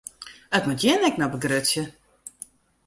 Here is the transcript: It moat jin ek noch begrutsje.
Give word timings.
It 0.57 0.63
moat 0.67 0.81
jin 0.83 1.05
ek 1.09 1.17
noch 1.19 1.31
begrutsje. 1.33 1.83